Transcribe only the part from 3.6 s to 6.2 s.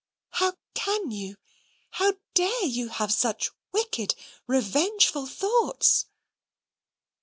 wicked, revengeful thoughts?"